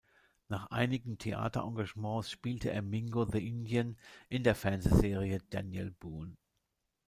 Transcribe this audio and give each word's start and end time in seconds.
Nach 0.47 0.71
einigen 0.71 1.19
Theaterengagements 1.19 2.31
spielte 2.31 2.71
er 2.71 2.81
"Mingo 2.81 3.23
the 3.29 3.47
Indian" 3.47 3.99
in 4.29 4.43
der 4.43 4.55
Fernsehserie 4.55 5.43
"Daniel 5.51 5.91
Boone". 5.91 6.37